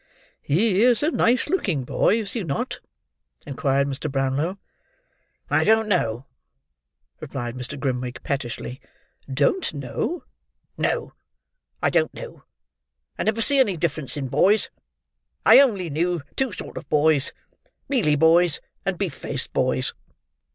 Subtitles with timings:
[0.41, 2.79] "He is a nice looking boy, is he not?"
[3.45, 4.11] inquired Mr.
[4.11, 4.57] Brownlow.
[5.47, 6.25] "I don't know,"
[7.19, 7.79] replied Mr.
[7.79, 8.81] Grimwig, pettishly.
[9.31, 10.23] "Don't know?"
[10.75, 11.13] "No.
[11.83, 12.45] I don't know.
[13.19, 14.71] I never see any difference in boys.
[15.45, 17.31] I only knew two sort of boys.
[17.87, 19.93] Mealy boys, and beef faced boys."